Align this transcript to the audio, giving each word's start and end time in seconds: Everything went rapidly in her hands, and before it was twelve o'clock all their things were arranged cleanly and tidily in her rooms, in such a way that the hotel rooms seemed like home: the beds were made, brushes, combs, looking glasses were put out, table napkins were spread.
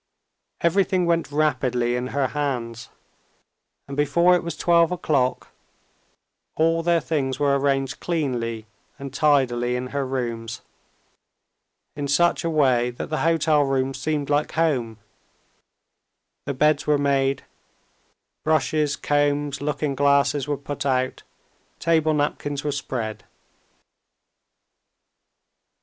Everything 0.61 1.05
went 1.05 1.31
rapidly 1.31 1.95
in 1.95 2.07
her 2.07 2.29
hands, 2.29 2.89
and 3.87 3.95
before 3.95 4.33
it 4.33 4.41
was 4.41 4.57
twelve 4.57 4.91
o'clock 4.91 5.49
all 6.55 6.81
their 6.81 6.99
things 6.99 7.39
were 7.39 7.55
arranged 7.55 7.99
cleanly 7.99 8.65
and 8.97 9.13
tidily 9.13 9.75
in 9.75 9.85
her 9.93 10.03
rooms, 10.03 10.61
in 11.95 12.07
such 12.07 12.43
a 12.43 12.49
way 12.49 12.89
that 12.89 13.11
the 13.11 13.19
hotel 13.19 13.61
rooms 13.63 13.99
seemed 13.99 14.27
like 14.27 14.53
home: 14.53 14.97
the 16.47 16.53
beds 16.55 16.87
were 16.87 16.97
made, 16.97 17.43
brushes, 18.43 18.95
combs, 18.95 19.61
looking 19.61 19.93
glasses 19.93 20.47
were 20.47 20.57
put 20.57 20.83
out, 20.83 21.21
table 21.79 22.15
napkins 22.15 22.63
were 22.63 22.71
spread. 22.71 23.23